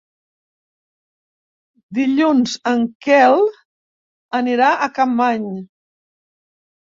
[1.97, 3.37] Dilluns en Quel
[4.41, 5.47] anirà a Capmany.